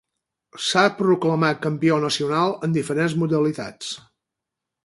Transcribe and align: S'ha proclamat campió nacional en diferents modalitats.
S'ha 0.67 0.85
proclamat 1.01 1.61
campió 1.67 1.99
nacional 2.05 2.57
en 2.69 2.75
diferents 2.79 3.17
modalitats. 3.25 3.93